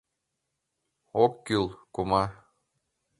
—Ок 1.23 1.33
кӱл, 1.45 1.65
кума... 1.93 2.23